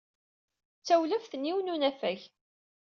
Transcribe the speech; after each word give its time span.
Ta 0.75 0.81
d 0.83 0.85
tawlaft 0.87 1.33
n 1.35 1.47
yiwen 1.47 1.67
n 1.71 1.73
unafag. 1.73 2.21